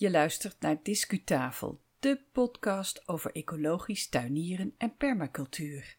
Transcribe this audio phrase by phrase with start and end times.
[0.00, 5.96] Je luistert naar Discutafel, de podcast over ecologisch tuinieren en permacultuur.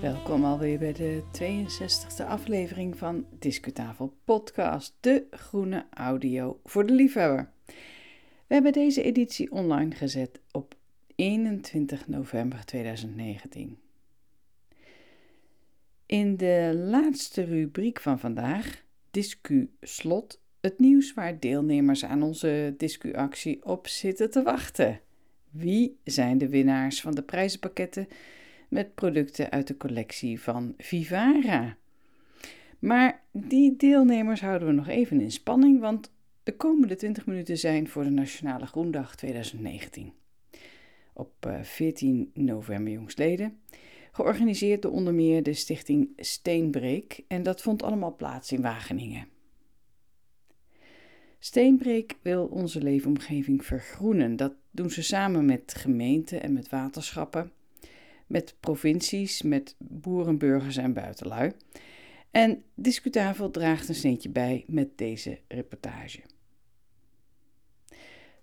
[0.00, 7.52] Welkom alweer bij de 62e aflevering van Discutafel Podcast, de groene audio voor de liefhebber.
[8.46, 10.76] We hebben deze editie online gezet op
[11.14, 13.86] 21 november 2019.
[16.08, 23.64] In de laatste rubriek van vandaag, Discu Slot, het nieuws waar deelnemers aan onze Discu-actie
[23.64, 25.00] op zitten te wachten.
[25.50, 28.08] Wie zijn de winnaars van de prijzenpakketten
[28.68, 31.76] met producten uit de collectie van Vivara?
[32.78, 36.12] Maar die deelnemers houden we nog even in spanning, want
[36.42, 40.12] de komende 20 minuten zijn voor de Nationale Groendag 2019.
[41.12, 43.58] Op 14 eh, november jongsleden
[44.18, 49.28] georganiseerd door onder meer de stichting Steenbreek en dat vond allemaal plaats in Wageningen.
[51.38, 54.36] Steenbreek wil onze leefomgeving vergroenen.
[54.36, 57.52] Dat doen ze samen met gemeenten en met waterschappen,
[58.26, 61.52] met provincies, met boeren, burgers en buitenlui.
[62.30, 66.20] En Discutafel draagt een sneetje bij met deze reportage.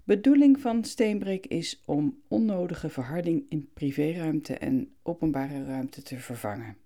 [0.05, 6.77] Bedoeling van Steenbreek is om onnodige verharding in privéruimte en openbare ruimte te vervangen.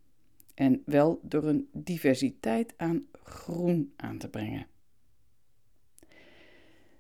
[0.54, 4.68] En wel door een diversiteit aan groen aan te brengen.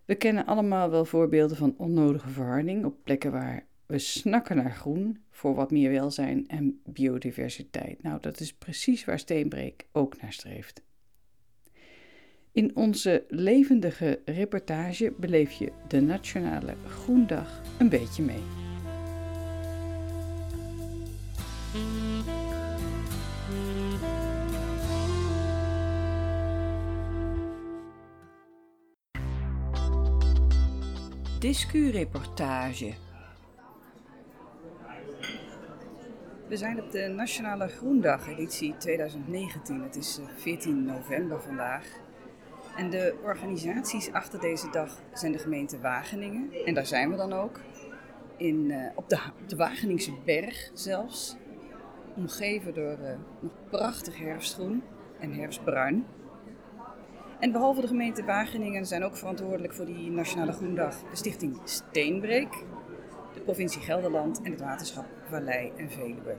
[0.05, 5.23] We kennen allemaal wel voorbeelden van onnodige verharding op plekken waar we snakken naar groen
[5.29, 8.03] voor wat meer welzijn en biodiversiteit.
[8.03, 10.81] Nou, dat is precies waar Steenbreek ook naar streeft.
[12.51, 18.43] In onze levendige reportage beleef je de Nationale Groendag een beetje mee.
[31.39, 32.93] Discu-reportage.
[36.47, 39.81] We zijn op de Nationale Groendag editie 2019.
[39.81, 42.07] Het is 14 eh, november vandaag.
[42.75, 46.49] En de organisaties achter deze dag zijn de gemeente Wageningen.
[46.65, 47.59] En daar zijn we dan ook.
[48.37, 51.35] In, uh, op, de, de Wageningse berg zelfs.
[52.15, 53.09] Omgeven door uh,
[53.39, 54.83] nog prachtig herfstgroen
[55.19, 56.05] en herfstbruin.
[57.39, 62.63] En behalve de gemeente Wageningen zijn ook verantwoordelijk voor die Nationale Groendag de stichting Steenbreek,
[63.33, 66.35] de provincie Gelderland en het waterschap Vallei en Veluwe.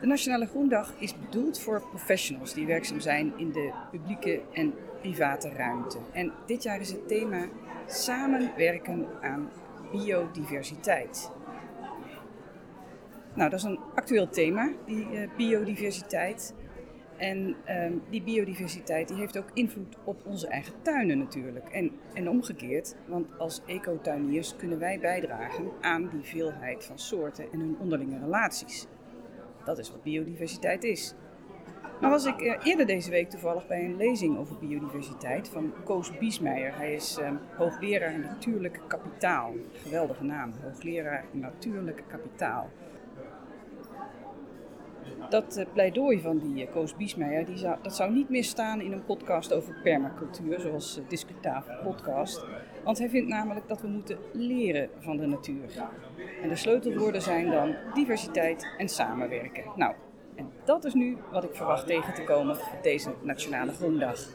[0.00, 5.48] De Nationale Groendag is bedoeld voor professionals die werkzaam zijn in de publieke en private
[5.48, 5.98] ruimte.
[6.12, 7.48] En dit jaar is het thema
[7.86, 9.50] samenwerken aan
[9.92, 11.30] biodiversiteit.
[13.34, 16.54] Nou, dat is een actueel thema, die uh, biodiversiteit.
[17.16, 21.68] En uh, die biodiversiteit die heeft ook invloed op onze eigen tuinen natuurlijk.
[21.68, 27.60] En, en omgekeerd, want als ecotuiniers kunnen wij bijdragen aan die veelheid van soorten en
[27.60, 28.86] hun onderlinge relaties.
[29.64, 31.14] Dat is wat biodiversiteit is.
[32.00, 36.18] Nou was ik eh, eerder deze week toevallig bij een lezing over biodiversiteit van Koos
[36.18, 36.76] Biesmeijer.
[36.76, 39.52] Hij is uh, hoogleraar natuurlijk kapitaal.
[39.72, 42.70] Geweldige naam, hoogleraar natuurlijk kapitaal.
[45.28, 48.80] Dat uh, pleidooi van die uh, Koos Biesmeijer, die zou, dat zou niet meer staan
[48.80, 51.00] in een podcast over permacultuur, zoals
[51.44, 52.44] uh, podcast.
[52.84, 55.88] Want hij vindt namelijk dat we moeten leren van de natuur.
[56.42, 59.64] En de sleutelwoorden zijn dan diversiteit en samenwerken.
[59.76, 59.94] Nou,
[60.34, 64.28] en dat is nu wat ik verwacht tegen te komen op deze Nationale Groendag.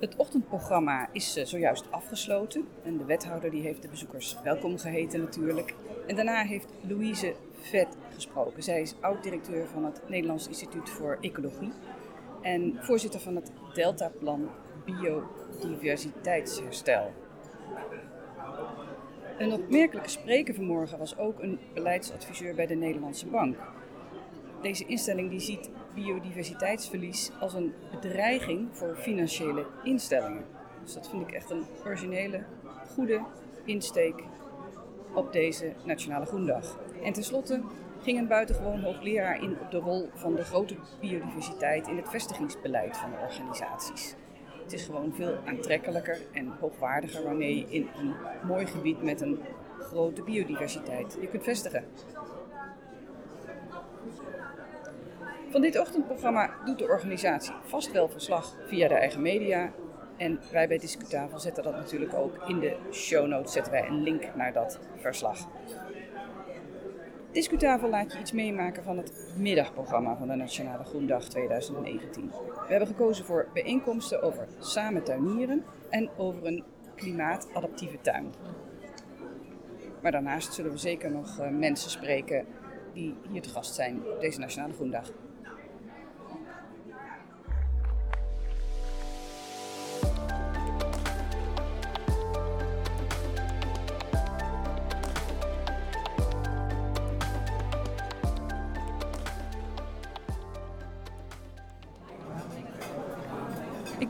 [0.00, 5.20] Het ochtendprogramma is eh, zojuist afgesloten en de wethouder die heeft de bezoekers welkom geheten
[5.20, 5.74] natuurlijk.
[6.06, 8.62] En daarna heeft Louise Vet gesproken.
[8.62, 11.72] Zij is oud-directeur van het Nederlands Instituut voor Ecologie
[12.42, 14.48] en voorzitter van het Deltaplan
[14.84, 17.12] Biodiversiteitsherstel.
[19.38, 23.56] Een opmerkelijke spreker vanmorgen was ook een beleidsadviseur bij de Nederlandse Bank.
[24.62, 30.44] Deze instelling die ziet biodiversiteitsverlies als een bedreiging voor financiële instellingen.
[30.82, 32.44] Dus dat vind ik echt een originele,
[32.94, 33.20] goede
[33.64, 34.24] insteek
[35.14, 36.78] op deze Nationale Groendag.
[37.02, 37.60] En tenslotte
[38.02, 42.96] ging een buitengewoon hoogleraar in op de rol van de grote biodiversiteit in het vestigingsbeleid
[42.96, 44.14] van de organisaties.
[44.62, 48.14] Het is gewoon veel aantrekkelijker en hoogwaardiger wanneer je in een
[48.46, 49.40] mooi gebied met een
[49.78, 51.84] grote biodiversiteit je kunt vestigen.
[55.50, 59.72] Van dit ochtendprogramma doet de organisatie vast wel verslag via de eigen media.
[60.16, 64.02] En wij bij Discutafel zetten dat natuurlijk ook in de show notes, zetten wij een
[64.02, 65.38] link naar dat verslag.
[67.32, 72.30] Discutafel laat je iets meemaken van het middagprogramma van de Nationale Groendag 2019.
[72.44, 78.32] We hebben gekozen voor bijeenkomsten over samen tuinieren en over een klimaatadaptieve tuin.
[80.02, 82.46] Maar daarnaast zullen we zeker nog eh, mensen spreken
[82.92, 85.12] die hier te gast zijn op deze Nationale Groendag.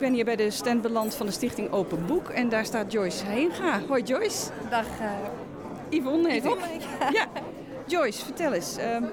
[0.00, 3.25] Ben hier bij de stand beland van de stichting Open Boek en daar staat Joyce
[3.26, 3.81] Heenga.
[3.88, 4.50] Hoi Joyce.
[4.70, 5.11] Dag uh,
[5.88, 6.64] Yvonne heet Yvonne.
[6.75, 6.82] ik.
[7.19, 7.26] Ja.
[7.87, 8.76] Joyce, vertel eens.
[8.76, 9.05] ehm,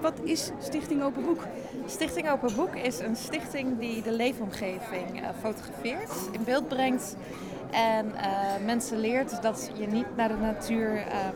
[0.00, 1.40] wat is Stichting Open Boek?
[1.86, 7.16] Stichting Open Boek is een stichting die de leefomgeving eh, fotografeert, in beeld brengt
[7.70, 8.30] en eh,
[8.64, 11.34] mensen leert dat je niet naar de natuur, ehm,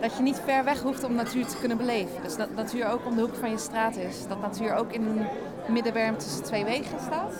[0.00, 2.22] dat je niet ver weg hoeft om natuur te kunnen beleven.
[2.22, 5.02] Dus dat natuur ook om de hoek van je straat is, dat natuur ook in
[5.06, 5.26] een
[5.68, 7.32] middenberm tussen twee wegen staat.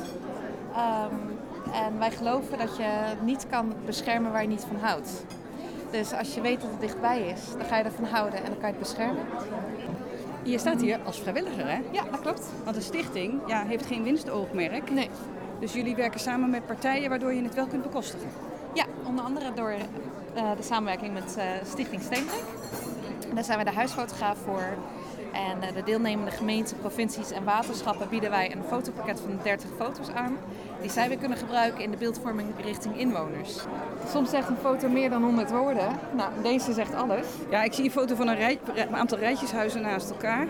[0.75, 1.15] Ehm,
[1.73, 2.89] en wij geloven dat je
[3.23, 5.25] niet kan beschermen waar je niet van houdt.
[5.91, 8.59] Dus als je weet dat het dichtbij is, dan ga je ervan houden en dan
[8.59, 9.25] kan je het beschermen.
[10.43, 11.81] Je staat hier als vrijwilliger, hè?
[11.91, 12.43] Ja, dat klopt.
[12.65, 14.91] Want de stichting ja, heeft geen winstoogmerk.
[14.91, 15.11] Nee.
[15.61, 18.29] Dus jullie werken samen met partijen waardoor je het wel kunt bekostigen.
[18.75, 22.45] Ja, onder andere door eh, de samenwerking met eh, Stichting Steenrijk.
[23.35, 24.63] Daar zijn wij de huisfotograaf voor.
[25.37, 30.09] En eh, de deelnemende gemeenten, provincies en waterschappen bieden wij een fotopakket van 30 foto's
[30.11, 30.39] aan.
[30.81, 33.59] Die zij weer kunnen gebruiken in de beeldvorming richting inwoners.
[34.11, 35.89] Soms zegt een foto meer dan 100 woorden.
[36.17, 37.27] Nou, deze zegt alles.
[37.51, 40.47] Ja, ik zie een foto van een, rij- een aantal rijtjeshuizen naast elkaar.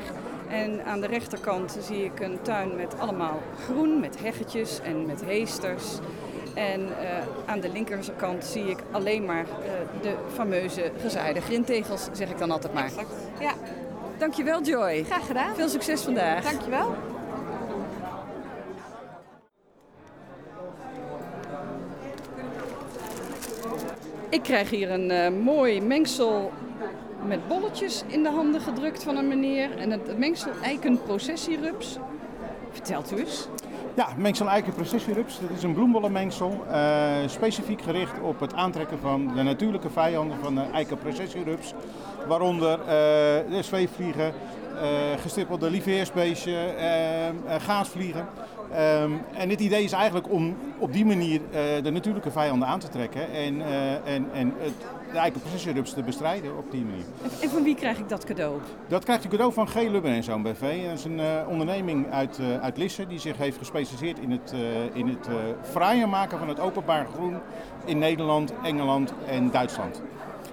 [0.49, 5.25] En aan de rechterkant zie ik een tuin met allemaal groen, met heggetjes en met
[5.25, 5.85] heesters.
[6.55, 7.07] En eh,
[7.47, 12.51] aan de linkerkant zie ik alleen maar eh, de fameuze gezaaide grintegels, zeg ik dan
[12.51, 12.91] altijd maar.
[13.41, 13.53] Ja,
[14.19, 15.05] Dankjewel Joy.
[15.05, 15.55] graag gedaan.
[15.55, 16.45] Veel succes vandaag.
[16.45, 16.95] Dankjewel.
[24.29, 26.53] Ik krijg hier een eh, mooi mengsel
[27.27, 29.79] met bolletjes in de handen gedrukt van een meneer.
[29.79, 31.99] En het mengsel eikenprocessierups.
[32.71, 33.49] Vertelt u eens.
[33.97, 35.41] Ja, mengsel eiken processierups.
[35.41, 36.65] Dat is een bloembollenmengsel.
[36.71, 41.75] eh, specifiek gericht op het aantrekken van de natuurlijke vijanden van de eiken processierups.
[42.29, 42.87] Waaronder eh,
[43.51, 44.33] de zweefvliegen,
[44.81, 48.27] eh gestippelde lieveheersbeestje, eh, eh, gaasvliegen.
[48.73, 51.41] Ehm, en het idee is eigenlijk om op die manier
[51.83, 53.63] de natuurlijke vijanden aan te trekken en,
[54.05, 54.75] en, en het,
[55.13, 57.05] de eikenprocessierups te bestrijden op die manier.
[57.43, 58.61] En van wie krijg ik dat cadeau?
[58.89, 59.75] Dat krijgt u cadeau van G.
[59.75, 60.85] Lubben en Zoon BV.
[60.85, 64.53] Dat is een eh, onderneming uit, eh, uit Lisse die zich heeft gespecialiseerd in het,
[64.53, 65.29] eh, in het
[65.63, 67.37] fraaier maken van het openbaar groen
[67.85, 70.03] in Nederland, Engeland en Duitsland.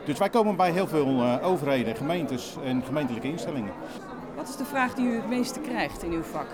[0.06, 3.72] Dus wij komen bij heel veel overheden, gemeentes en gemeentelijke instellingen.
[4.36, 6.48] Wat is de vraag die u het meeste krijgt in uw vak?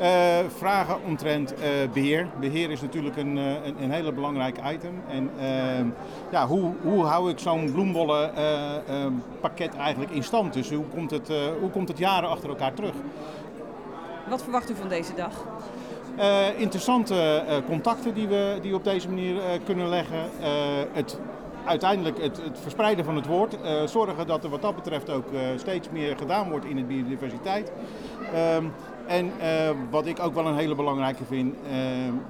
[0.00, 2.28] Eh, vragen omtrent eh, beheer.
[2.40, 5.02] Beheer is natuurlijk een, eh, een, een hele belangrijk item.
[5.08, 5.86] En ehm,
[6.30, 10.52] ja, hoe, hoe hou ik zo'n bloembollen eh, ehm, pakket eigenlijk in stand?
[10.52, 11.28] Dus hoe komt, het,
[11.60, 12.92] hoe komt het jaren achter elkaar terug?
[14.28, 15.44] Wat verwacht u van deze dag?
[16.56, 20.30] Interessante contacten die we, die we op deze manier kunnen leggen.
[20.92, 21.18] Het,
[21.64, 23.56] uiteindelijk het, het verspreiden van het woord.
[23.84, 25.26] Zorgen dat er wat dat betreft ook
[25.56, 27.72] steeds meer gedaan wordt in de biodiversiteit.
[28.34, 28.64] Ehm,
[29.10, 31.72] en eh, wat ik ook wel een hele belangrijke vind, eh,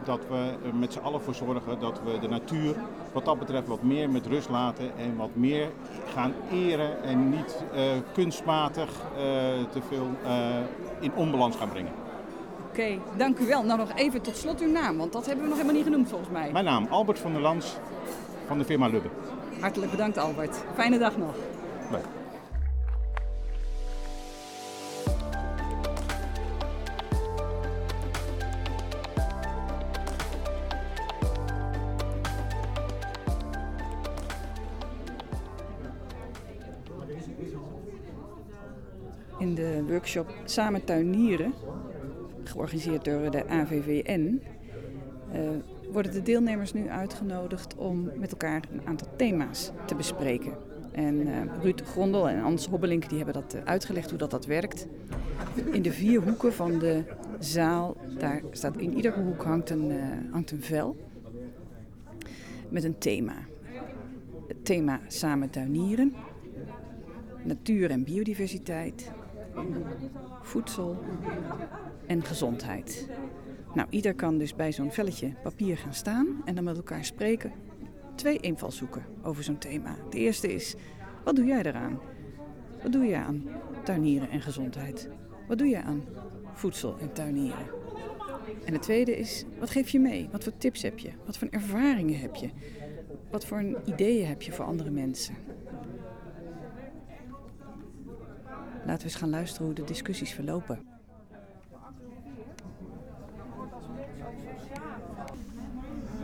[0.05, 2.75] dat we er met z'n allen voor zorgen dat we de natuur
[3.13, 5.69] wat dat betreft wat meer met rust laten en wat meer
[6.15, 7.83] gaan eren en niet eh,
[8.13, 8.89] kunstmatig
[9.71, 10.09] te veel
[11.01, 11.93] in onbalans gaan brengen.
[12.71, 13.63] Oké, dank u wel.
[13.63, 16.09] Nou nog even tot slot uw naam, want dat hebben we nog helemaal niet genoemd
[16.09, 16.53] volgens mij.
[16.53, 17.77] Mijn naam Albert van der Lans
[18.47, 19.09] van de firma Lubbe.
[19.61, 20.65] Hartelijk bedankt Albert.
[20.75, 21.35] Fijne dag nog.
[21.91, 22.20] Leuk.
[40.14, 41.55] Workshop Samen tuinieren,
[42.45, 44.43] georganiseerd door de AVVN,
[45.33, 45.40] eh,
[45.93, 50.52] worden de deelnemers nu uitgenodigd om met elkaar een aantal thema's te bespreken.
[50.93, 54.47] En eh, Ruud Grondel en Ans Hobbelink die hebben dat eh, uitgelegd hoe dat, dat
[54.47, 54.87] werkt.
[55.73, 57.05] In de vier hoeken van de
[57.38, 59.93] zaal, daar staat in iedere hoek hangt een,
[60.31, 60.97] hangt een vel
[62.69, 63.35] met een thema.
[64.49, 66.14] Het thema Samen tuinieren,
[67.45, 69.11] natuur en biodiversiteit,
[70.42, 71.02] voedsel
[72.07, 73.09] en gezondheid.
[73.75, 77.52] Nou, ieder kan dus bij zo'n velletje papier gaan staan en dan met elkaar spreken.
[78.14, 79.97] Twee invalshoeken over zo'n thema.
[80.11, 80.75] De eerste is,
[81.25, 82.00] wat doe jij eraan?
[82.83, 83.49] Wat doe je aan
[83.85, 85.09] tuinieren en gezondheid?
[85.49, 86.04] Wat doe je aan
[86.52, 87.66] voedsel en tuinieren?
[88.64, 90.28] En de tweede is, wat geef je mee?
[90.33, 91.11] Wat voor tips heb je?
[91.26, 92.49] Wat voor ervaringen heb je?
[93.30, 95.35] Wat voor ideeën heb je voor andere mensen?
[98.85, 100.79] Laten we eens gaan luisteren hoe de discussies verlopen.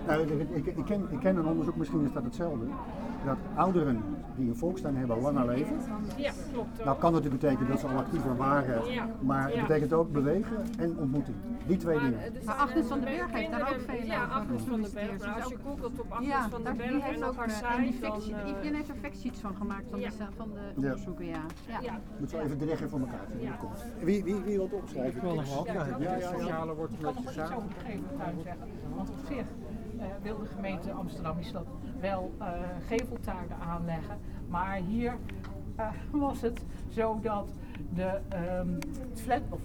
[0.07, 2.67] Nou, ik, ik, ken, ik ken een onderzoek, misschien is dat hetzelfde.
[3.27, 4.03] Dat ouderen
[4.37, 5.77] die een volkstuin hebben langer leven.
[6.17, 6.85] Ja, klopt.
[6.85, 9.07] Nou kan natuurlijk betekenen dat ze al actiever waren, Ja.
[9.21, 9.61] maar het Ja.
[9.67, 11.37] betekent ook bewegen en ontmoeting.
[11.67, 12.21] Die twee dingen.
[12.21, 14.93] het is- Maar Agnes van den Berg heeft daar ook veel Ja, Agnes van den
[14.95, 15.19] Berg.
[15.25, 17.37] Nou, als je googelt op Agnes Ja, van den die Berg heeft en ook op
[17.37, 18.41] haar eh, en die site, dan...
[18.41, 20.09] eh, Iedereen heeft er factsheets van gemaakt van, Ja.
[20.09, 20.73] de, van de Ja.
[20.89, 21.43] onderzoeken, ja.
[21.69, 21.79] ja.
[21.81, 21.93] ja.
[22.19, 23.57] Moet zo even de rechter voor elkaar zien het Ja.
[23.57, 23.85] komt.
[24.03, 25.17] Wie, wie, wie wil het opschrijven?
[25.17, 25.67] Ik wil nog wel.
[25.67, 26.29] Ja, ja, ja.
[26.39, 27.63] sociale wordt een beetje samen.
[27.77, 28.67] geveltuin zeggen.
[28.97, 29.45] Want op zich eh,
[30.23, 31.67] wil de gemeente Amsterdam is dat
[32.01, 32.47] wel eh,
[32.87, 34.19] geveltuinen aanleggen.
[34.49, 35.17] Maar hier
[35.77, 37.55] eh, was het zo dat
[37.95, 38.21] de,
[39.11, 39.61] het flat, of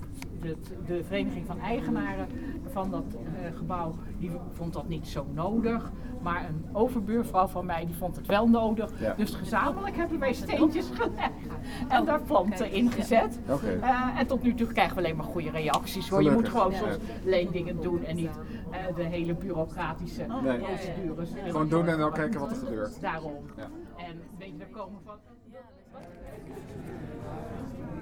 [0.86, 2.28] de, vereniging van eigenaren
[2.72, 5.92] van dat eh, gebouw, die vond dat niet zo nodig.
[6.24, 8.92] Maar een overbuurvrouw van mij die vond het wel nodig.
[9.00, 9.14] Ja.
[9.18, 11.32] Dus gezamenlijk hebben wij steentjes gelegd
[11.88, 13.40] en daar planten in gezet.
[13.82, 16.10] Eh, en tot nu toe krijgen we alleen maar goede reacties.
[16.10, 16.24] Hoor.
[16.24, 18.40] Je moet gewoon soms leendingen doen en niet
[18.72, 20.58] eh, de hele bureaucratische Nee.
[20.60, 21.30] procedures.
[21.46, 23.02] Gewoon doen en dan kijken wat er gebeurt.
[23.02, 23.34] Daarom.
[23.58, 23.64] Ja.
[23.98, 25.16] En weet je, daar komen van.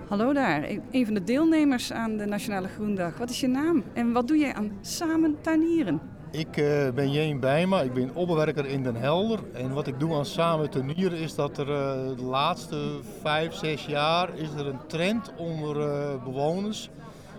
[0.08, 3.18] Hallo daar, e- een van de deelnemers aan de Nationale Groendag.
[3.18, 6.02] Wat is je naam en wat doe jij aan samen tuinieren?
[6.32, 9.40] Ik eh, ben Jeen Bijma, ik ben opbewerker in Den Helder.
[9.54, 13.86] En wat ik doe aan samen tuinieren is dat er eh, de laatste vijf, zes
[13.86, 16.90] jaar is er een trend onder eh, bewoners.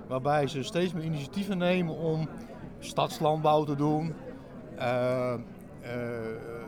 [0.07, 2.29] Waarbij ze steeds meer initiatieven nemen om
[2.79, 4.15] stadslandbouw te doen.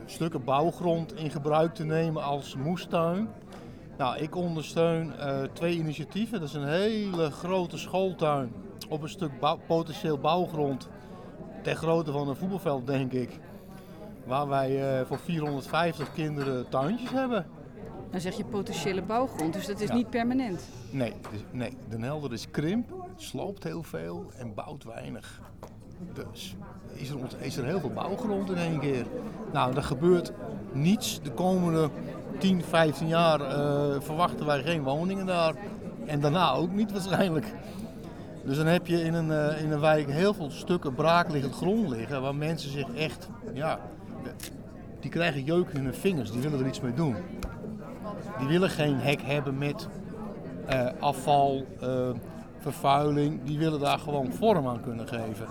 [0.07, 3.29] stukken bouwgrond in gebruik te nemen als moestuin.
[3.99, 5.13] Nou, ik ondersteun
[5.53, 6.41] twee initiatieven.
[6.41, 8.53] Dat is een hele grote schooltuin
[8.89, 9.31] op een stuk
[9.67, 10.89] potentieel bouwgrond
[11.63, 13.39] ter grootte van een voetbalveld, denk ik.
[14.25, 17.47] Waar wij eh, voor 450 kinderen tuintjes hebben.
[18.11, 19.95] Dan zeg je potentiële bouwgrond, dus dat is Ja.
[19.95, 20.69] niet permanent.
[20.91, 25.41] Nee, dus- nee, Den Helder is krimp, sloopt heel veel en bouwt weinig.
[26.15, 26.57] Dus
[26.95, 29.07] is er, is er heel veel bouwgrond in één keer.
[29.53, 30.33] Nou, er gebeurt
[30.73, 31.21] niets.
[31.23, 31.89] De komende
[32.39, 35.55] 10, 15 jaar eh, verwachten wij geen woningen daar.
[36.07, 37.55] En daarna ook niet waarschijnlijk.
[38.45, 41.89] Dus dan heb je in een, eh, in een wijk heel veel stukken braakliggend grond
[41.89, 43.79] liggen waar mensen zich echt, ja,
[45.01, 47.17] die krijgen jeuk in hun vingers, die willen er iets mee doen.
[48.39, 49.89] Die willen geen hek hebben met
[50.67, 52.09] eh, afval, eh,
[52.59, 55.47] vervuiling, die willen daar gewoon vorm aan kunnen geven.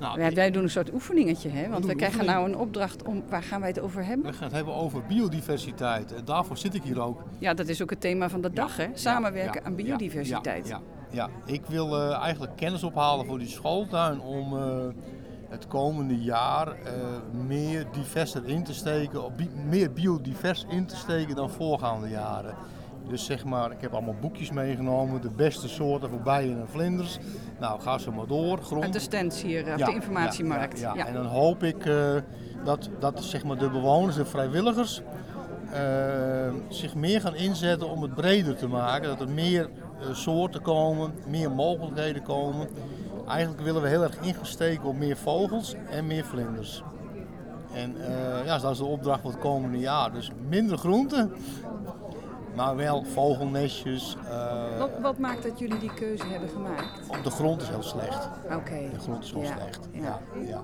[0.00, 1.68] Nou, Wij, wij doen een soort oefeningetje, hè?
[1.68, 2.44] want we krijgen oefening.
[2.44, 4.26] nou een opdracht om, waar gaan wij het over hebben?
[4.26, 6.14] we gaan het hebben over biodiversiteit.
[6.14, 7.22] En daarvoor zit ik hier ook.
[7.38, 8.86] Ja, dat is ook het thema van de dag, hè?
[8.94, 10.68] Samenwerken aan biodiversiteit.
[10.68, 10.80] Ja,
[11.10, 11.52] ja, ja.
[11.52, 14.86] ik wil eh, eigenlijk kennis ophalen voor die schooltuin om eh,
[15.48, 16.92] het komende jaar eh,
[17.46, 19.22] meer diverser in te steken,
[19.68, 22.54] meer biodivers in te steken dan voorgaande jaren.
[23.08, 27.18] Dus zeg maar, ik heb allemaal boekjes meegenomen, de beste soorten voor bijen en vlinders.
[27.60, 28.58] Nou, ga zo maar door.
[28.58, 30.80] Grond, Uit de stands hier, eh, op Ja, de informatiemarkt.
[30.80, 31.06] Ja, ja, Ja.
[31.06, 32.14] En dan hoop ik eh,
[32.64, 35.02] dat, dat zeg maar, de bewoners en vrijwilligers
[35.72, 39.08] eh, zich meer gaan inzetten om het breder te maken.
[39.08, 39.70] Dat er meer
[40.12, 42.68] soorten komen, meer mogelijkheden komen.
[43.28, 46.82] Eigenlijk willen we heel erg ingesteken op meer vogels en meer vlinders.
[47.74, 47.94] En
[48.44, 50.12] ja, dat is de opdracht voor het komende jaar.
[50.12, 51.32] Dus minder groenten,
[52.56, 54.16] maar wel vogelnestjes.
[54.30, 57.08] eh, Wat, wat maakt dat jullie die keuze hebben gemaakt?
[57.08, 58.28] op de grond is heel slecht.
[58.44, 58.88] Oké.
[58.92, 59.88] De grond is heel Ja, slecht.
[59.92, 60.00] ja.
[60.02, 60.62] Ja, ja.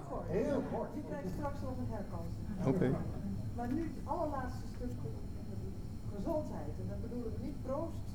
[2.67, 2.91] Oké.
[3.57, 4.91] Maar nu het allerlaatste stuk
[6.17, 6.69] gezondheid.
[6.81, 8.06] En dat bedoelen we niet proost.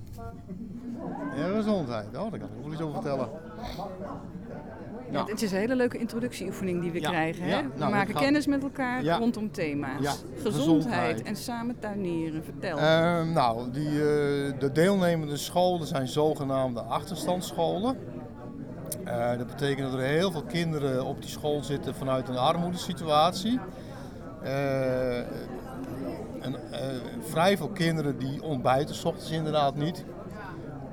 [1.35, 2.05] Ja, gezondheid.
[2.07, 3.29] Oh, daar kan ik wel iets over vertellen.
[5.11, 7.43] Ja, het is een hele leuke introductieoefening die we Ja, krijgen.
[7.43, 7.49] Hè?
[7.49, 7.61] ja.
[7.61, 9.17] we Nou, maken gaat- kennis met elkaar Ja.
[9.17, 10.01] rondom thema's.
[10.01, 11.21] Ja, Gezondheid, gezondheid.
[11.21, 12.43] en samen tuinieren.
[12.43, 12.77] Vertel.
[12.77, 17.97] Ehm, nou, die, eh, de deelnemende scholen zijn zogenaamde achterstandsscholen.
[19.03, 23.59] Eh, dat betekent dat er heel veel kinderen op die school zitten vanuit een armoedesituatie.
[26.41, 26.49] Eh,
[27.19, 30.05] vrij veel kinderen die ontbijten, ochtends inderdaad niet.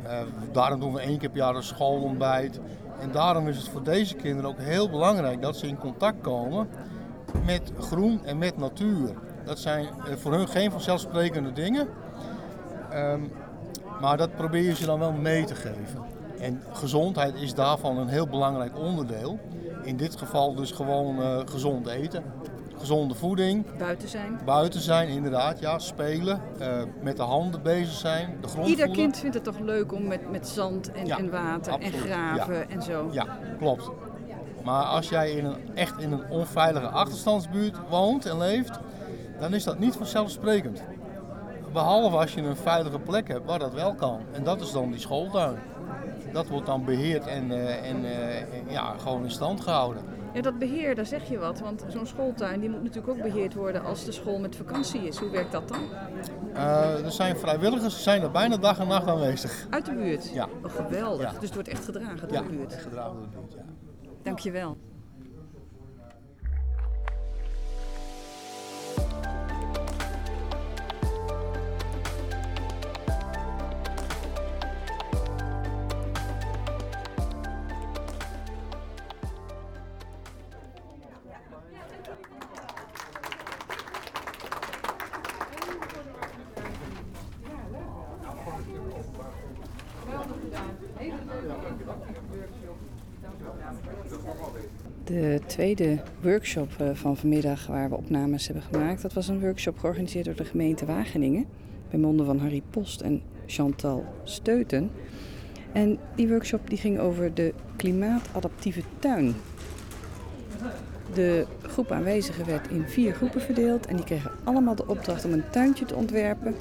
[0.03, 0.19] Eh,
[0.53, 2.61] daarom doen we één keer per jaar een schoolontbijt.
[3.01, 6.69] En daarom is het voor deze kinderen ook heel belangrijk dat ze in contact komen
[7.45, 9.15] met groen en met natuur.
[9.45, 11.89] Dat zijn eh, voor hun geen vanzelfsprekende dingen.
[12.91, 13.21] Ehm,
[14.01, 16.03] Maar dat probeer je ze dan wel mee te geven.
[16.41, 19.39] En gezondheid is daarvan een heel belangrijk onderdeel.
[19.83, 22.23] In dit geval dus gewoon gezond eten.
[22.79, 23.65] Gezonde voeding.
[23.79, 24.41] Buiten zijn.
[24.45, 25.79] Buiten zijn, inderdaad, ja.
[25.79, 26.41] Spelen.
[26.59, 26.69] eh,
[27.03, 28.37] met de handen bezig zijn.
[28.41, 29.03] De grond Ieder voelen.
[29.05, 32.01] kind vindt het toch leuk om met, met zand en, Ja, en water absoluut, en
[32.01, 32.65] graven ja.
[32.69, 33.09] en zo.
[33.13, 33.27] Ja,
[33.59, 33.91] klopt.
[34.65, 38.79] Maar als jij in een, echt in een onveilige achterstandsbuurt woont en leeft,
[39.41, 40.83] dan is dat niet vanzelfsprekend.
[41.73, 44.21] Behalve als je een veilige plek hebt waar dat wel kan.
[44.33, 45.57] En dat is dan die schooltuin.
[46.33, 50.03] Dat wordt dan beheerd en, eh, en eh, en ja, gewoon in stand gehouden.
[50.35, 51.61] Ja, dat beheer, daar zeg je wat.
[51.61, 55.19] Want zo'n schooltuin die moet natuurlijk ook beheerd worden als de school met vakantie is.
[55.19, 55.81] Hoe werkt dat dan?
[56.55, 59.67] Eh, er zijn vrijwilligers, die zijn er bijna dag en nacht aanwezig.
[59.71, 60.31] Uit de buurt?
[60.33, 60.49] Ja.
[60.65, 61.27] Oh, geweldig.
[61.33, 61.33] Ja.
[61.33, 62.75] Dus het wordt echt gedragen door Ja, de buurt.
[62.75, 63.63] gedragen door de buurt, ja.
[64.23, 64.77] Dankjewel.
[95.05, 99.79] De tweede workshop eh, van vanmiddag waar we opnames hebben gemaakt, dat was een workshop
[99.79, 101.47] georganiseerd door de gemeente Wageningen.
[101.91, 104.91] Bij monden van Harry Post en Chantal Steuten.
[105.73, 109.35] En die workshop die ging over de klimaatadaptieve tuin.
[111.15, 115.33] De groep aanwezigen werd in vier groepen verdeeld en die kregen allemaal de opdracht om
[115.33, 116.55] een tuintje te ontwerpen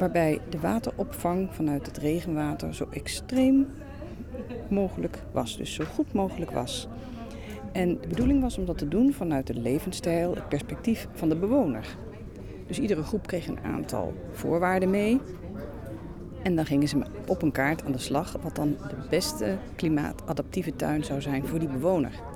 [0.00, 3.66] waarbij de wateropvang vanuit het regenwater zo extreem
[4.68, 6.88] mogelijk was, dus zo goed mogelijk was.
[7.72, 11.36] En de bedoeling was om dat te doen vanuit de levensstijl, het perspectief van de
[11.36, 11.96] bewoner.
[12.66, 15.20] Dus iedere groep kreeg een aantal voorwaarden mee.
[16.42, 20.76] En dan gingen ze op een kaart aan de slag wat dan de beste klimaatadaptieve
[20.76, 22.29] tuin zou zijn voor die bewoner.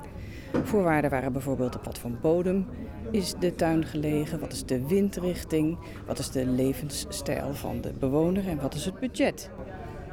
[0.63, 2.65] Voorwaarden waren bijvoorbeeld op wat voor bodem
[3.11, 8.47] is de tuin gelegen, wat is de windrichting, wat is de levensstijl van de bewoner
[8.47, 9.49] en wat is het budget.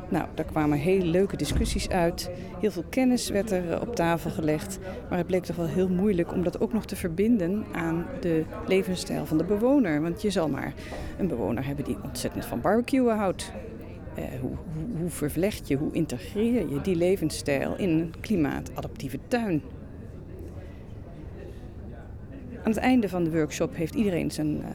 [0.08, 2.30] Nou, daar kwamen hele leuke discussies uit.
[2.60, 4.78] Heel veel kennis werd er eh, op tafel gelegd.
[5.08, 8.44] Maar het bleek toch wel heel moeilijk om dat ook nog te verbinden aan de
[8.66, 10.02] levensstijl van de bewoner.
[10.02, 10.74] Want je zal maar
[11.18, 13.52] een bewoner hebben die ontzettend van barbecuen houdt.
[14.14, 19.62] Eh, hoe, hoe, hoe vervlecht je, hoe integreer je die levensstijl in een klimaatadaptieve tuin?
[22.62, 24.68] Aan het einde van de workshop heeft iedereen zijn, eh,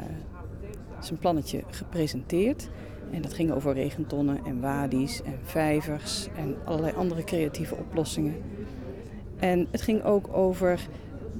[1.00, 2.70] zijn plannetje gepresenteerd.
[3.12, 8.36] En dat ging over regentonnen en wadi's en vijvers en allerlei andere creatieve oplossingen.
[9.38, 10.88] En het ging ook over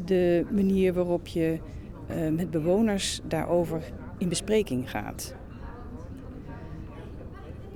[0.06, 1.60] de manier waarop je
[2.08, 3.82] eh, met bewoners daarover
[4.18, 5.36] in bespreking gaat.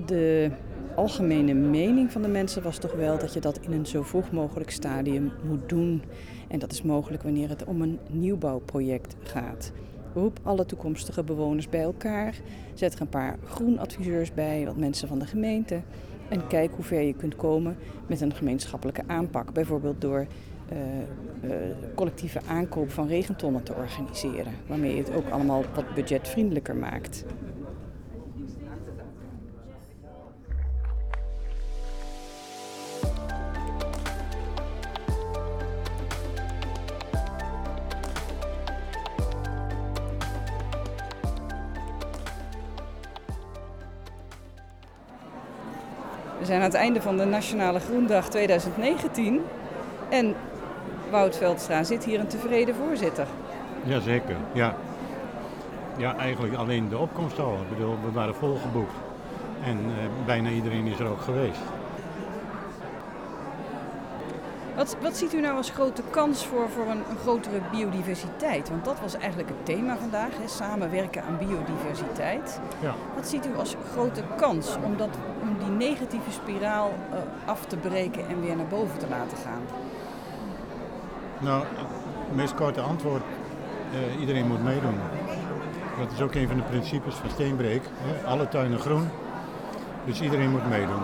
[0.06, 0.52] De
[0.96, 4.32] algemene mening van de mensen was toch wel dat je dat in een zo vroeg
[4.32, 6.04] mogelijk stadium moet doen.
[6.48, 9.72] En dat is mogelijk wanneer het om een nieuwbouwproject gaat.
[10.14, 12.36] Roep alle toekomstige bewoners bij elkaar.
[12.74, 15.82] Zet er een paar groenadviseurs bij, wat mensen van de gemeente.
[16.30, 17.78] En kijk hoe ver je kunt komen
[18.08, 19.54] met een gemeenschappelijke aanpak.
[19.54, 20.28] Bijvoorbeeld door
[20.70, 20.78] eh,
[21.52, 24.54] eh, collectieve aankoop van regentonnen te organiseren.
[24.68, 27.26] Waarmee je het ook allemaal wat budgetvriendelijker maakt.
[46.52, 49.42] Zijn aan het einde van de Nationale Groendag 2019.
[50.10, 50.36] En
[51.10, 53.28] Wout Veldstra zit hier een tevreden voorzitter.
[53.84, 54.76] Jazeker, ja.
[55.98, 57.54] Ja, eigenlijk alleen de opkomst al.
[57.54, 58.94] Ik bedoel, we waren volgeboekt.
[59.64, 61.62] En eh, bijna iedereen is er ook geweest.
[64.82, 68.70] Wat, wat ziet u nou als grote kans voor, voor een, een grotere biodiversiteit?
[68.70, 70.48] Want dat was eigenlijk het thema vandaag, hè?
[70.48, 72.60] samenwerken aan biodiversiteit.
[72.80, 72.96] Ja.
[73.16, 75.10] Wat ziet u als grote kans om, dat,
[75.42, 79.62] om die negatieve spiraal eh, af te breken en weer naar boven te laten gaan?
[81.40, 81.64] Nou,
[82.28, 83.24] het meest korte antwoord,
[83.94, 84.96] eh, iedereen moet meedoen.
[86.00, 87.84] Dat is ook een van de principes van Steenbreek.
[87.94, 88.28] Hè?
[88.28, 89.10] Alle tuinen groen,
[90.06, 91.04] dus iedereen moet meedoen.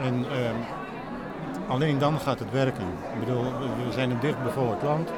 [0.00, 0.56] En ehm,
[1.68, 2.84] alleen dan gaat het werken.
[3.14, 5.10] Ik bedoel, we- zijn een dichtbevolkt land.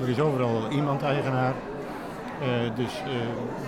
[0.00, 1.52] Er is overal iemand eigenaar.
[2.40, 3.10] Eh, dus eh,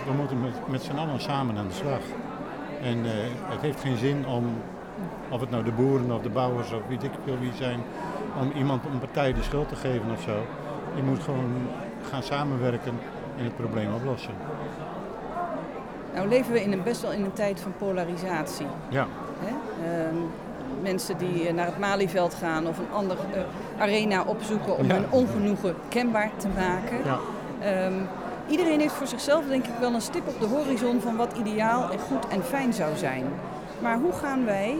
[0.06, 2.00] we moeten met, met z'n allen samen aan de slag.
[2.82, 3.10] En eh,
[3.44, 4.44] het heeft geen zin om,
[5.28, 7.80] of het nou de boeren of de bouwers of weet ik veel wie zijn,
[8.40, 10.36] om iemand een partij de schuld te geven of zo.
[10.94, 11.52] Je moet gewoon
[12.10, 12.92] gaan samenwerken
[13.38, 14.32] en het probleem oplossen.
[16.14, 18.66] Nou leven we in een, best wel in een tijd van polarisatie.
[18.88, 19.06] Ja.
[19.40, 19.52] Hè?
[19.86, 20.16] Ehm,
[20.82, 23.40] mensen die eh, naar het Malieveld gaan of een andere eh,
[23.82, 24.94] arena opzoeken om Ja.
[24.94, 26.96] hun ongenoegen kenbaar te maken.
[27.04, 27.18] Ja.
[27.60, 27.92] Ehm,
[28.48, 31.90] iedereen heeft voor zichzelf denk ik wel een stip op de horizon van wat ideaal
[31.90, 33.24] en goed en fijn zou zijn.
[33.82, 34.74] Maar hoe gaan wij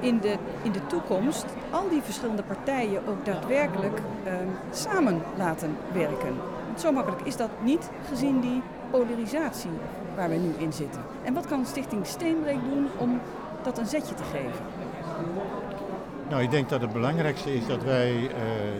[0.00, 4.34] in de, in de toekomst al die verschillende partijen ook daadwerkelijk ehm,
[4.70, 6.34] samen laten werken?
[6.66, 9.70] Want zo makkelijk is dat niet gezien die polarisatie
[10.16, 11.00] waar we nu in zitten.
[11.22, 13.20] En wat kan Stichting Steenbreek doen om
[13.62, 14.64] dat een zetje te geven?
[16.28, 18.32] Nou, ik denk dat het belangrijkste is dat wij eh,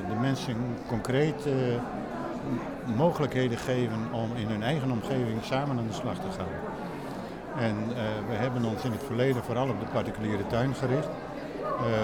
[0.08, 0.56] de mensen
[0.86, 1.52] concreet eh,
[2.96, 6.56] mogelijkheden geven om in hun eigen omgeving samen aan de slag te gaan.
[7.58, 11.08] En eh, we hebben ons in het verleden vooral op de particuliere tuin gericht.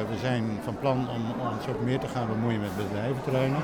[0.08, 3.62] We zijn van plan om ons ook meer te gaan bemoeien met bedrijventerreinen.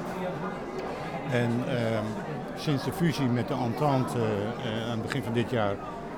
[1.30, 2.04] En ehm,
[2.56, 4.18] sinds de fusie met de Entente
[4.84, 5.74] aan het begin van dit jaar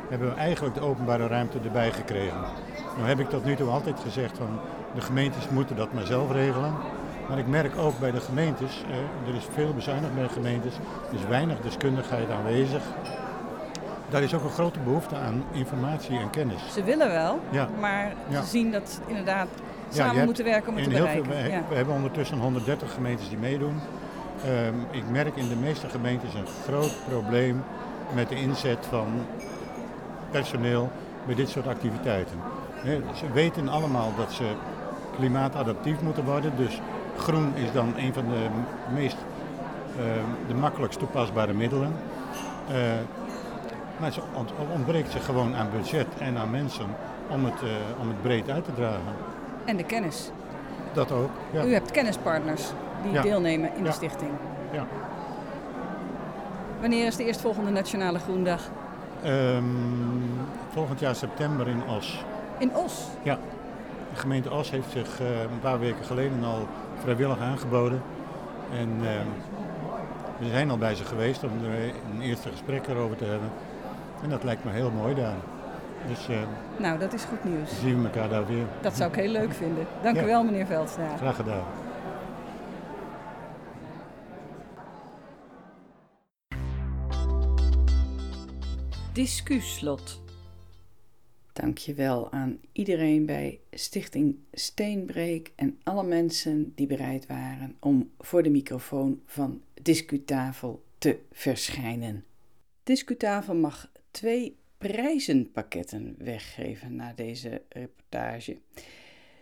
[0.08, 2.40] hebben we eigenlijk de openbare ruimte erbij gekregen.
[2.96, 4.60] Nou heb ik tot nu toe altijd gezegd van
[4.94, 6.72] de gemeentes moeten dat maar zelf regelen.
[7.28, 10.74] Maar ik merk ook bij de gemeentes, eh, er is veel bezuinigd bij de gemeentes,
[11.08, 12.82] er is weinig deskundigheid aanwezig.
[14.08, 16.72] Daar is ook een grote behoefte aan informatie en kennis.
[16.72, 17.68] Ze willen wel, Ja.
[17.80, 18.42] maar Ja.
[18.42, 19.48] ze zien dat ze inderdaad
[19.88, 21.32] samen moeten werken om het te heel bereiken.
[21.50, 23.80] Veel, we, we hebben ondertussen 130 gemeentes die meedoen.
[24.44, 27.62] Ehm, ik merk in de meeste gemeentes een groot probleem
[28.14, 29.06] met de inzet van
[30.30, 30.90] personeel
[31.26, 32.36] bij dit soort activiteiten.
[33.14, 34.44] Ze weten allemaal dat ze
[35.24, 36.80] klimaatadaptief moeten worden, dus
[37.16, 38.46] groen is dan een van de
[38.94, 39.16] meest
[39.98, 41.92] ehm, de makkelijkst toepasbare middelen.
[42.68, 42.74] Eh,
[44.00, 46.86] maar ze ont- ontbreekt ze gewoon aan budget en aan mensen
[47.28, 47.68] om het, eh,
[48.00, 49.14] om het breed uit te dragen.
[49.64, 50.30] En de kennis.
[50.92, 51.30] Dat ook.
[51.50, 51.64] Ja.
[51.64, 52.70] U hebt kennispartners
[53.02, 53.22] die Ja.
[53.22, 54.30] deelnemen in de stichting.
[54.72, 54.84] Ja.
[56.80, 58.60] Wanneer is de eerstvolgende Nationale Groendag?
[59.22, 59.64] Ehm,
[60.72, 62.24] volgend jaar september in Os.
[62.58, 63.06] In Os.
[63.22, 63.38] Ja.
[64.12, 66.66] De gemeente Os heeft zich eh, een paar weken geleden al
[67.02, 68.02] vrijwillig aangeboden.
[68.72, 69.26] En ehm,
[70.38, 73.50] we zijn al bij ze geweest om er een eerste gesprek erover te hebben.
[74.22, 75.34] En dat lijkt me heel mooi daar.
[76.08, 76.36] Dus eh,
[76.76, 77.80] Nou, dat is goed nieuws.
[77.80, 78.64] zien we elkaar daar weer.
[78.80, 79.86] Dat zou ik heel leuk vinden.
[80.02, 80.22] Dank Ja.
[80.22, 81.16] u wel, meneer Veldstra.
[81.16, 81.62] Graag gedaan.
[89.12, 90.20] Discuslot.
[91.60, 98.50] Dankjewel aan iedereen bij Stichting Steenbreek en alle mensen die bereid waren om voor de
[98.50, 102.24] microfoon van Discutafel te verschijnen.
[102.82, 108.56] Discutafel mag twee prijzenpakketten weggeven na deze reportage.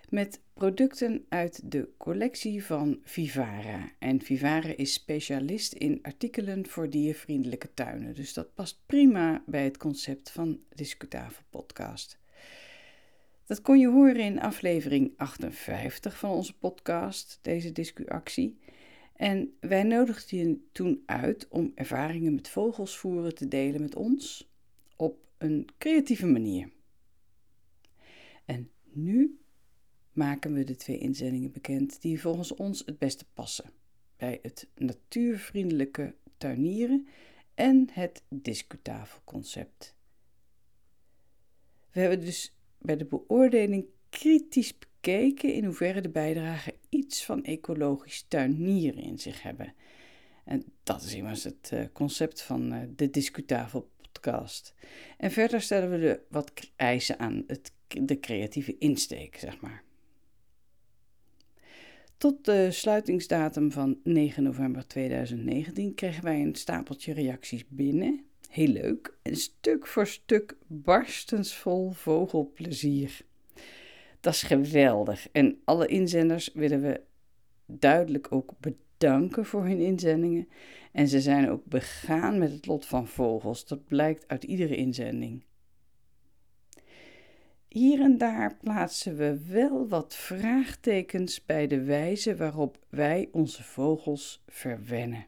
[0.09, 3.92] Met producten uit de collectie van Vivara.
[3.99, 8.14] En Vivara is specialist in artikelen voor diervriendelijke tuinen.
[8.14, 12.18] Dus dat past prima bij het concept van Discutafel Podcast.
[13.47, 18.59] Dat kon je horen in aflevering 58 van onze podcast, deze discuactie.
[19.16, 24.51] En wij nodigden je toen uit om ervaringen met vogels voeren te delen met ons
[24.97, 26.71] op een creatieve manier.
[28.44, 29.38] En nu
[30.18, 33.70] maken we de twee inzendingen bekend die volgens ons het beste passen
[34.16, 37.07] bij het natuurvriendelijke tuinieren
[37.54, 39.94] en het discutafelconcept.
[41.90, 48.24] We hebben dus bij de beoordeling kritisch bekeken in hoeverre de bijdragen iets van ecologisch
[48.28, 49.74] tuinieren in zich hebben.
[50.44, 54.74] En dat is immers het eh, concept van eh, de Discutafel podcast.
[55.16, 59.87] En verder stellen we de wat eisen aan het, de creatieve insteek, zeg maar.
[62.18, 68.24] Tot de sluitingsdatum van 9 november 2019 kregen wij een stapeltje reacties binnen.
[68.48, 69.18] Heel leuk.
[69.22, 73.20] En stuk voor stuk barstensvol vogelplezier.
[74.20, 75.28] Dat is geweldig.
[75.33, 77.00] En alle inzenders willen we
[77.66, 80.48] duidelijk ook bedanken voor hun inzendingen.
[80.92, 83.66] En ze zijn ook begaan met het lot van vogels.
[83.66, 85.44] Dat blijkt uit iedere inzending.
[87.68, 94.42] Hier en daar plaatsen we wel wat vraagtekens bij de wijze waarop wij onze vogels
[94.46, 95.26] verwennen.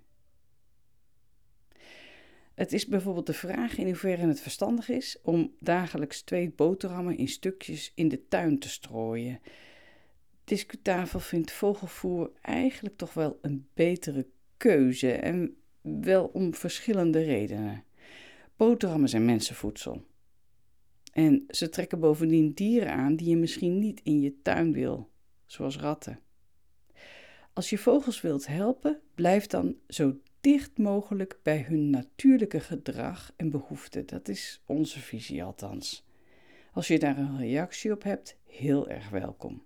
[2.54, 7.28] Het is bijvoorbeeld de vraag in hoeverre het verstandig is om dagelijks twee boterhammen in
[7.28, 9.40] stukjes in de tuin te strooien.
[10.44, 14.26] Discutafel vindt vogelvoer eigenlijk toch wel een betere
[14.56, 17.84] keuze en wel om verschillende redenen.
[18.56, 20.08] Boterhammen zijn mensenvoedsel.
[21.10, 25.10] En ze trekken bovendien dieren aan die je misschien niet in je tuin wil,
[25.46, 26.20] zoals ratten.
[27.52, 33.50] Als je vogels wilt helpen, blijf dan zo dicht mogelijk bij hun natuurlijke gedrag en
[33.50, 34.06] behoeften.
[34.06, 36.06] Dat is onze visie althans.
[36.72, 39.62] Als je daar een reactie op hebt, heel erg welkom.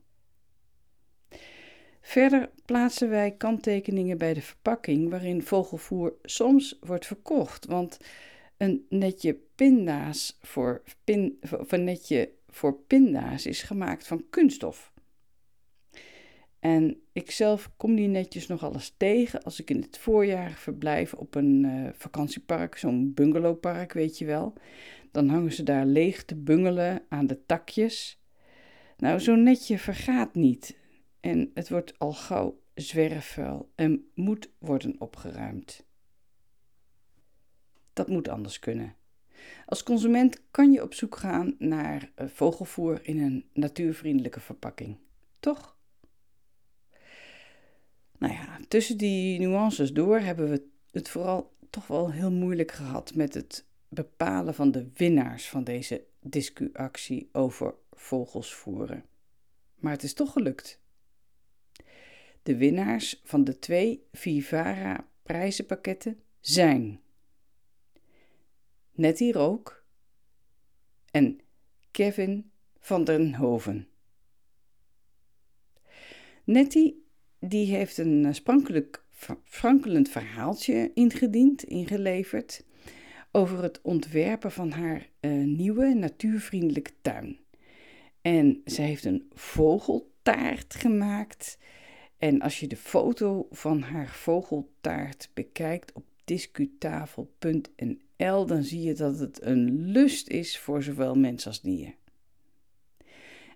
[2.00, 7.98] Verder plaatsen wij kanttekeningen bij de verpakking waarin vogelvoer soms wordt verkocht, want
[8.56, 14.92] een netje pinda's voor, pin, of netje voor pinda's is gemaakt van kunststof.
[16.58, 21.14] En ik zelf kom die netjes nog alles tegen als ik in het voorjaar verblijf
[21.14, 24.52] op een uh, vakantiepark, zo'n bungalowpark, weet je wel.
[25.10, 28.22] Dan hangen ze daar leeg te bungelen aan de takjes.
[28.96, 30.76] Nou, zo'n netje vergaat niet
[31.20, 35.86] en het wordt al gauw zwerfvuil en moet worden opgeruimd.
[37.94, 38.94] Dat moet anders kunnen.
[39.66, 44.96] Als consument kan je op zoek gaan naar eh, vogelvoer in een natuurvriendelijke verpakking,
[45.40, 45.76] toch?
[48.18, 53.14] Nou ja, tussen die nuances door hebben we het vooral toch wel heel moeilijk gehad
[53.14, 59.04] met het bepalen van de winnaars van deze discuactie over vogels voeren.
[59.74, 60.82] Maar het is toch gelukt.
[62.42, 67.00] De winnaars van de twee Vivara prijzenpakketten zijn
[68.96, 69.84] Nettie Rook
[71.10, 71.40] en
[71.90, 73.88] Kevin van den Hoven.
[76.44, 77.06] Nettie
[77.38, 78.32] die heeft een eh,
[79.44, 82.64] sprankelend verhaaltje ingediend, ingeleverd,
[83.30, 87.38] over het ontwerpen van haar uh, nieuwe natuurvriendelijke tuin.
[88.20, 91.58] En ze heeft een vogeltaart gemaakt.
[92.18, 99.18] En als je de foto van haar vogeltaart bekijkt op discutafel.nl, dan zie je dat
[99.18, 101.94] het een lust is voor zowel mens als dier.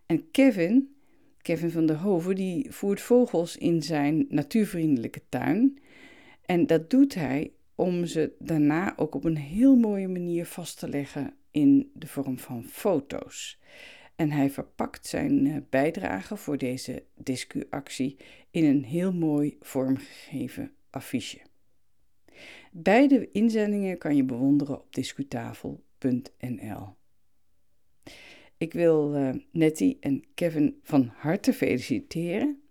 [0.07, 0.95] En Kevin,
[1.43, 5.79] Kevin van der Hoven, die voert vogels in zijn natuurvriendelijke tuin.
[6.45, 10.89] En dat doet hij om ze daarna ook op een heel mooie manier vast te
[10.89, 13.59] leggen in de vorm van foto's.
[14.17, 18.17] En hij verpakt zijn eh, bijdrage voor deze discuactie
[18.51, 21.48] in een heel mooi vormgegeven affiche.
[22.73, 26.97] Beide inzendingen kan je bewonderen op discutafel.nl.
[28.57, 32.63] Ik wil uh, Nettie en Kevin van harte feliciteren.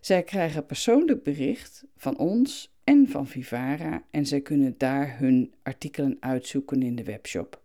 [0.00, 6.16] Zij krijgen persoonlijk bericht van ons en van Vivara en zij kunnen daar hun artikelen
[6.20, 7.60] uitzoeken in de webshop.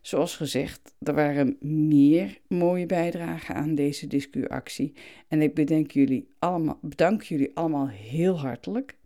[0.00, 4.94] Zoals gezegd, er waren meer mooie bijdragen aan deze discuactie
[5.28, 5.54] en ik
[5.92, 8.96] jullie allemaal, bedank jullie allemaal heel hartelijk.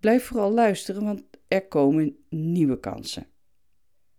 [0.00, 3.26] Blijf vooral luisteren, want er komen nieuwe kansen.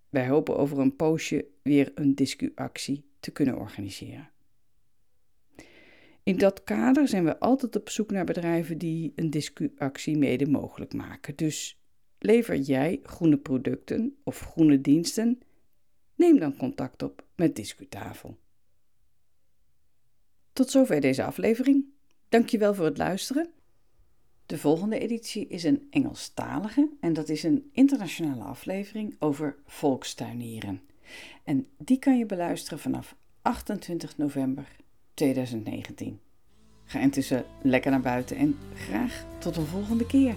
[0.09, 4.29] Wij hopen over een poosje weer een discuactie te kunnen organiseren.
[6.23, 10.93] In dat kader zijn we altijd op zoek naar bedrijven die een discuactie mede mogelijk
[10.93, 11.35] maken.
[11.35, 11.81] Dus
[12.19, 15.39] lever jij groene producten of groene diensten?
[16.15, 18.37] Neem dan contact op met Discutafel.
[20.53, 21.85] Tot zover deze aflevering.
[22.29, 23.49] Dankjewel voor het luisteren.
[24.47, 30.81] De volgende editie is een Engelstalige en dat is een internationale aflevering over volkstuinieren.
[31.43, 34.67] En die kan je beluisteren vanaf 28 november
[35.13, 36.19] 2019.
[36.83, 40.35] Ga intussen lekker naar buiten en graag tot een volgende keer.